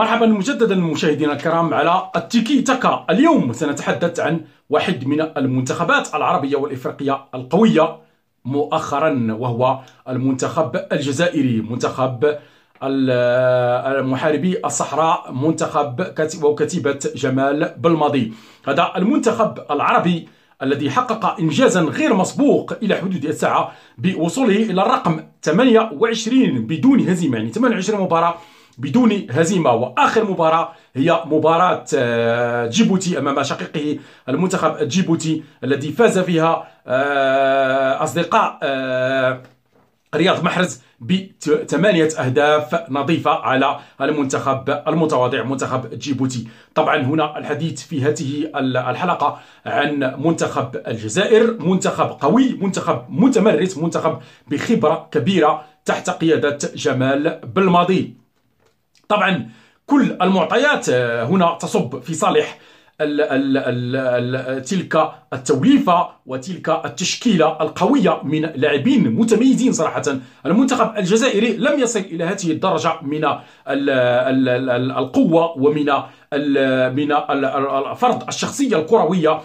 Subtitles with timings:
[0.00, 3.06] مرحبا مجددا مشاهدينا الكرام على التيكي تاكا.
[3.10, 4.40] اليوم سنتحدث عن
[4.70, 7.96] واحد من المنتخبات العربية والإفريقية القوية
[8.44, 9.78] مؤخرا وهو
[10.08, 12.36] المنتخب الجزائري منتخب
[12.82, 16.06] المحاربي الصحراء منتخب
[16.42, 18.32] وكتيبة جمال بالماضي.
[18.68, 20.28] هذا المنتخب العربي
[20.62, 27.36] الذي حقق إنجازا غير مسبوق إلى حدود الساعة بوصوله إلى الرقم 28 بدون هزيمة.
[27.36, 28.34] يعني 28 مباراة
[28.80, 29.72] بدون هزيمة.
[29.72, 33.98] وآخر مباراة هي مباراة آه، جيبوتي أمام شقيقه
[34.28, 39.42] المنتخب الجيبوتي الذي فاز فيها آه، أصدقاء آه،
[40.14, 46.48] رياض محرز بثمانية أهداف نظيفة على المنتخب المتواضع منتخب جيبوتي.
[46.74, 48.50] طبعا هنا الحديث في هذه
[48.90, 58.19] الحلقة عن منتخب الجزائر منتخب قوي منتخب متمرس منتخب بخبرة كبيرة تحت قيادة جمال بالماضي.
[59.10, 59.48] طبعا
[59.86, 62.58] كل المعطيات آه، هنا تصب في صالح
[63.00, 70.02] ال ال ال ال تلك التوليفة وتلك التشكيلة القوية من لاعبين متميزين صراحة.
[70.46, 75.86] المنتخب الجزائري لم يصل إلى هذه الدرجة من ال ال ال القوة ومن
[76.96, 77.14] من
[77.94, 79.40] فرض الشخصية الكروية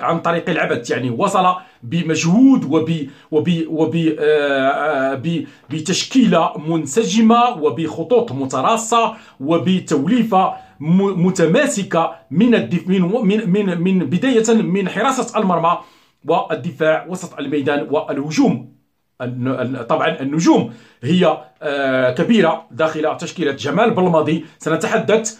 [0.00, 5.22] عن طريق العبث يعني وصل بمجهود وب وب وب آه، آه،
[5.70, 12.50] بتشكيلة منسجمة وبخطوط متراصة وبتوليفة متماسكة من
[12.90, 15.78] من من من بداية من حراسة المرمى
[16.24, 18.76] والدفاع وسط الميدان والهجوم.
[19.88, 24.44] طبعا النجوم هي آه، كبيرة داخل تشكيلة جمال بالماضي.
[24.58, 25.38] سنتحدث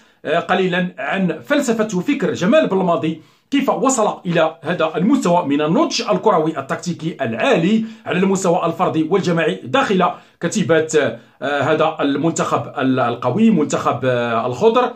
[0.48, 3.22] قليلا عن فلسفة وفكر جمال بالماضي.
[3.50, 10.10] كيف وصل إلى هذا المستوى من النضج الكروي التكتيكي العالي على المستوى الفردي والجماعي داخل
[10.40, 14.92] كتيبة آه، هذا المنتخب القوي منتخب آه، الخضر.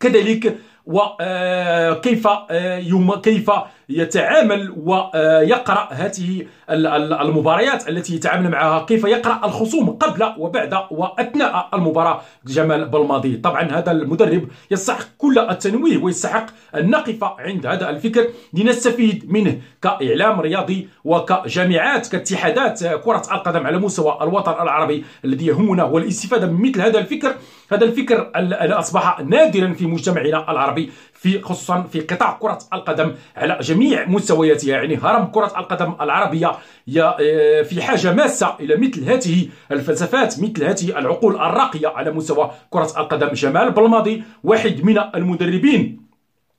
[0.00, 3.50] كذلك وكيف آه، كيف
[3.88, 12.20] يتعامل ويقرأ هذه المباريات التي يتعامل معها كيف يقرأ الخصوم قبل وبعد وأثناء المباراة.
[12.46, 18.26] جمال بالماضي طبعا هذا المدرب يستحق كل التنويه ويستحق أن نقف عند هذا الفكر.
[18.54, 25.98] لنستفيد منه كإعلام رياضي وكجامعات كاتحادات كرة القدم على مستوى الوطن العربي الذي يهمنا هو
[25.98, 27.34] الاستفادة من مثل هذا الفكر.
[27.72, 30.90] هذا الفكر الذي أصبح نادرا في مجتمعنا العربي.
[31.18, 34.70] في خصوصا في قطاع كرة القدم على جميع مستوياتها.
[34.70, 36.52] يعني هرم كرة القدم العربية
[36.98, 42.92] آه، في حاجة ماسة إلى مثل هذه الفلسفات مثل هذه العقول الراقية على مستوى كرة
[42.96, 43.28] القدم.
[43.28, 46.06] جمال بالماضي واحد من المدربين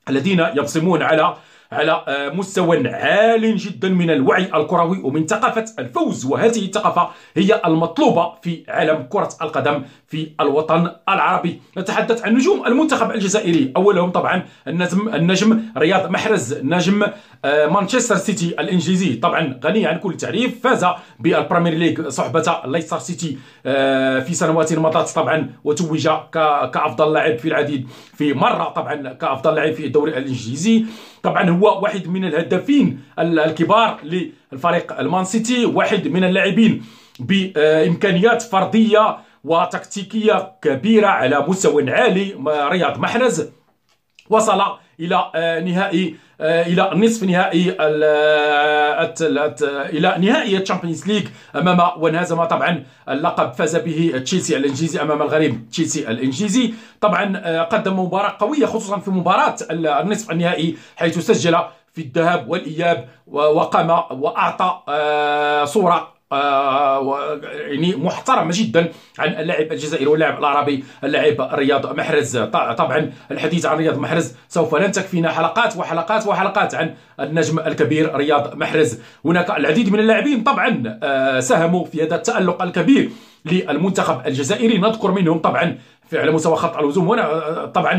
[0.08, 1.36] الذين يبصمون على
[1.72, 6.24] على آه، مستوى عال جدا من الوعي الكروي ومن ثقافة الفوز.
[6.24, 11.60] وهذه الثقافة هي المطلوبة في عالم كرة القدم في الوطن العربي.
[11.78, 13.72] نتحدث عن نجوم المنتخب الجزائري.
[13.76, 17.06] أولهم طبعا النجم, النجم رياض محرز نجم
[17.44, 19.14] آه، مانشستر سيتي الإنجليزي.
[19.14, 20.86] طبعا غني عن كل التعريف فاز
[21.20, 27.48] بال Premier League صحبة ليستر سيتي آه، في سنوات مضت طبعا وتوج كأفضل لاعب في
[27.48, 27.88] العديد.
[28.14, 30.84] في مرة طبعا كأفضل لاعب في الدوري الإنجليزي.
[31.22, 36.84] طبعا هو واحد من الهدافين الكبار للفريق المان سيتي واحد من اللاعبين
[37.20, 43.48] بإمكانيات فردية وتكتيكية كبيرة على مستوى عالي رياض محرز.
[44.30, 44.62] وصل
[45.00, 49.14] إلى آه، نهائي إلى نصف نهائي آه،
[49.92, 51.22] إلى نهائي ال Champions League
[51.56, 56.74] أمام وانهزم طبعا اللقب فاز به تشيلسي الإنجليزي أمام الغريم تشيلسي الإنجليزي.
[57.00, 61.58] طبعا قدم مباراة قوية خصوصا في مباراة النصف النهائي حيث سجل
[61.92, 63.90] في الذهاب والإياب وقام
[64.22, 64.78] وأعطى
[65.66, 72.38] صورة آه يعني محترمه جدا عن اللاعب الجزائري واللاعب العربي اللاعب رياض محرز.
[72.38, 78.56] طبعا الحديث عن رياض محرز سوف لن تكفينا حلقات وحلقات وحلقات عن النجم الكبير رياض
[78.56, 79.00] محرز.
[79.24, 83.10] هناك العديد من اللاعبين طبعا آه ساهموا في هذا التألق الكبير.
[83.52, 84.78] للمنتخب الجزائري.
[84.78, 85.78] نذكر منهم طبعا
[86.12, 87.94] على مستوى خط الهجوم هنا طبعا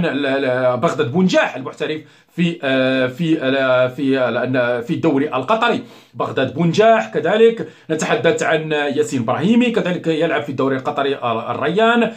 [0.75, 2.01] بغداد بونجاح المحترف
[2.35, 5.83] في آه، في آه، في آه، في الدوري القطري.
[6.13, 7.67] بغداد بونجاح كذلك.
[7.89, 12.11] نتحدث عن ياسين إبراهيمي كذلك يلعب في الدوري القطري الريان.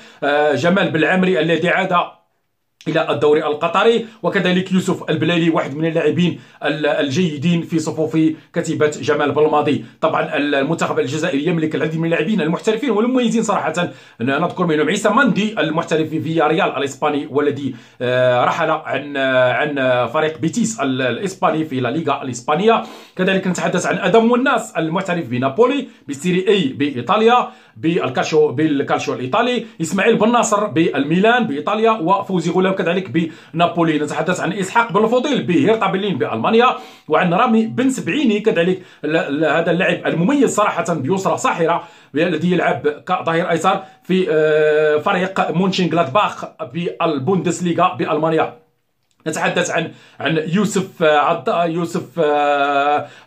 [0.54, 1.92] جمال بالعمري الذي عاد
[2.88, 4.06] إلى الدوري القطري.
[4.22, 8.18] وكذلك يوسف البلالي واحد من اللاعبين الجيدين في صفوف
[8.54, 9.84] كتيبة جمال بلماضي.
[10.00, 13.88] طبعا المنتخب الجزائري يملك العديد من اللاعبين المحترفين والمميزين صراحة.
[14.20, 20.38] نذكر منهم عيسى مندي المحترف في فيا ريال الإسباني والذي آه، رحل عن عن فريق
[20.38, 22.82] بيتيس الإسباني في لا ليغا الإسبانية.
[23.16, 27.48] كذلك نتحدث عن آدم وناس المحترف بنابولي ب Serie A بإيطاليا.
[27.76, 33.98] بالكالشو بالكالشو الإيطالي إسماعيل بن ناصر بالميلان بإيطاليا وفوزي غلام كذلك بنابولي.
[33.98, 36.76] نتحدث عن إسحاق بلفوضيل بهيرتا برلين بألمانيا
[37.08, 41.84] وعن رامي بن سبعيني كذلك هذا اللاعب المميز صراحة بيسرى ساحره
[42.14, 48.61] الذي يلعب كظهير أيسر في آه، فريق مونشن جلادباخ بالبوندسليغا بألمانيا.
[49.26, 52.20] نتحدث عن عن يوسف عط يوسف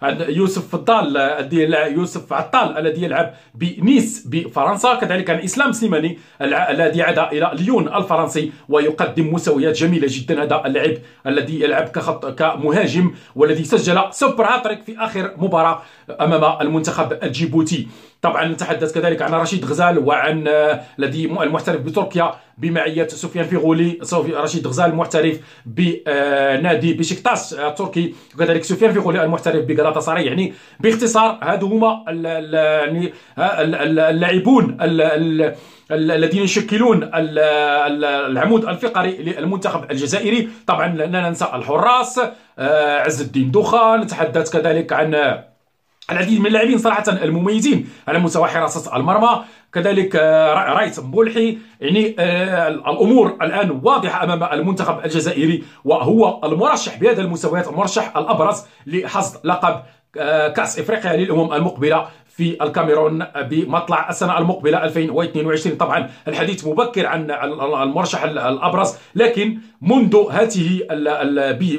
[0.01, 4.95] عن يوسف الضال الذي يوسف عطال الذي يلعب بنيس بفرنسا.
[4.95, 10.44] كذلك عن إسلام سليماني الذي عاد إلى ليون الفرنسي ويقدم مستويات جميلة جدا.
[10.44, 10.97] هذا اللاعب
[11.27, 15.81] الذي يلعب كخط كمهاجم والذي سجل super hat-trick في آخر مباراة
[16.21, 17.88] أمام المنتخب الجيبوتي.
[18.25, 20.48] طبعا نتحدث كذلك عن رشيد غزال وعن
[21.00, 24.00] الذي المحترف بتركيا بمعية سفيان فيغولي.
[24.13, 31.68] رشيد غزال المحترف بنادي بشكتاش التركي وكذلك سفيان فيغولي المحترف بغلاطا سراي يعني باختصار هادو
[31.68, 34.77] هما يعني اللاعبون
[35.92, 40.50] الذين يشكلون العمود الفقري للمنتخب الجزائري.
[40.68, 42.22] طبعا لا ننسى الحراس
[42.60, 45.16] آه، عز الدين دخان نتحدث كذلك عن
[46.12, 49.46] العديد من اللاعبين صراحة المميزين على مستوى حراسه المرمى.
[49.75, 57.22] كذلك آه، رايت مبولحي يعني آه، الأمور الآن واضحة أمام المنتخب الجزائري وهو المرشح بهذا
[57.22, 59.84] المستويات المرشح الأبرز لحصد لقب
[60.18, 67.32] آه، كأس إفريقيا للأمم المقبلة في الكاميرون بمطلع السنة المقبلة 2022 طبعا الحديث مبكر عن
[67.84, 70.82] المرشح الأبرز لكن منذ هذه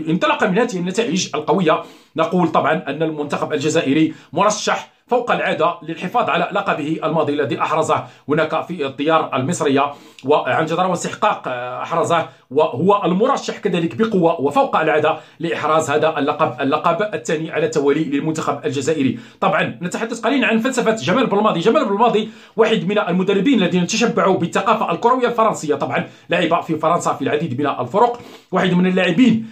[0.08, 1.82] انطلاقا من هذه النتائج القوية
[2.16, 8.04] نقول طبعا أن المنتخب الجزائري مرشح فوق العادة للحفاظ على لقبه الماضي الذي أحرزه.
[8.28, 9.92] هناك في الديار المصرية
[10.24, 11.48] وعن جدارة واستحقاق
[11.82, 18.66] أحرزه وهو المرشح كذلك بقوة وفوق العادة لإحراز هذا اللقب اللقب الثاني على التوالي للمنتخب
[18.66, 19.18] الجزائري.
[19.40, 21.60] طبعا نتحدث قليلا عن فلسفة جمال بلماضي.
[21.60, 25.74] جمال بلماضي واحد من المدربين الذين تشبعوا بالثقافة الكروية الفرنسية.
[25.74, 28.20] طبعا لعب في فرنسا في العديد من الفرق.
[28.52, 29.46] واحد من اللاعبين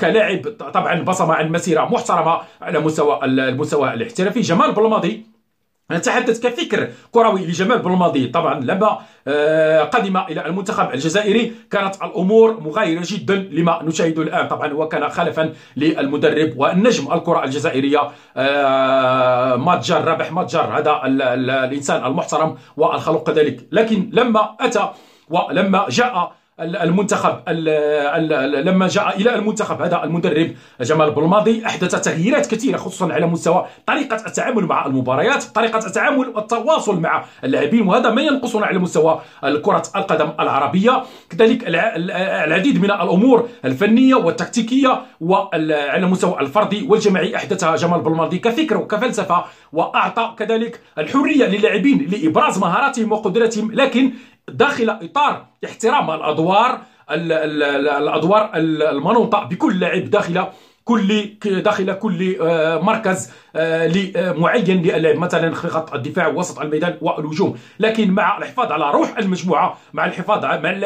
[0.00, 0.40] كلاعب
[0.74, 5.26] طبعا بصم عن مسيرة محترمة على مستوى المستوى الاحترافي جمال بلماضي.
[5.90, 8.26] نتحدث كفكر كروي لجمال بلماضي.
[8.26, 8.98] طبعا لما
[9.28, 14.48] آه، قدم إلى المنتخب الجزائري كانت الأمور مغايرة جدا لما نشاهده الآن.
[14.48, 18.10] طبعا هو كان خلفا للمدرب والنجم الكرة الجزائرية.
[18.36, 23.68] آه، ماتجر رابح ماتجر هذا الإنسان المحترم والخلوق كذلك.
[23.72, 24.88] لكن لما أتى
[25.30, 27.48] ولما جاء المنتخب
[28.66, 34.16] لما جاء إلى المنتخب هذا المدرب جمال بلماضي أحدث تغييرات كثيرة خصوصا على مستوى طريقة
[34.26, 39.20] التعامل مع المباريات طريقة التعامل والتواصل مع اللاعبين وهذا ما ينقصنا على مستوى
[39.62, 41.02] كره القدم العربية.
[41.30, 49.44] كذلك العديد من الأمور الفنية والتكتيكية وعلى المستوى الفردي والجماعي أحدثها جمال بلماضي كفكر وكفلسفة
[49.72, 54.12] وأعطى كذلك الحرية للاعبين لإبراز مهاراتهم وقدراتهم لكن
[54.48, 56.80] داخل إطار احترام الأدوار
[57.10, 60.46] الأدوار المنوطة بكل لاعب داخل
[60.84, 67.56] كل داخل كل آه، مركز آه، معين للعب مثلا خط الدفاع وسط الميدان والهجوم.
[67.78, 70.44] لكن مع الحفاظ على روح المجموعة مع الحفاظ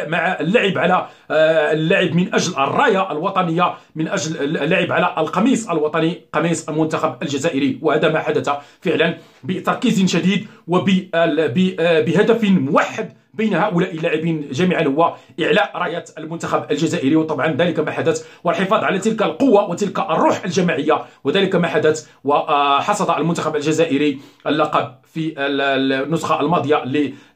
[0.09, 6.21] مع اللعب على آه، اللعب من أجل الراية الوطنية من أجل اللعب على القميص الوطني
[6.33, 7.79] قميص المنتخب الجزائري.
[7.83, 8.51] وهذا ما حدث
[8.81, 17.47] فعلا بتركيز شديد وبهدف موحد بين هؤلاء اللاعبين جميعا هو إعلاء راية المنتخب الجزائري وطبعا
[17.47, 23.57] ذلك ما حدث والحفاظ على تلك القوة وتلك الروح الجماعية وذلك ما حدث وحصد المنتخب
[23.57, 26.85] الجزائري اللقب في النسخة الماضية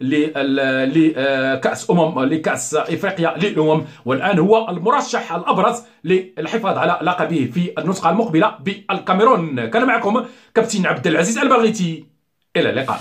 [0.00, 8.54] لكأس أمم لكأس إفريقيا للأمم والآن هو المرشح الأبرز للحفاظ على لقبه في النسخة المقبلة
[8.60, 9.66] بالكاميرون.
[9.66, 12.04] كان معكم كابتن عبد العزيز البغيتي.
[12.56, 13.00] إلى اللقاء.